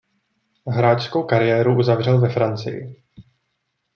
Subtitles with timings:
[0.67, 3.03] Hráčskou kariéru uzavřel ve Francii.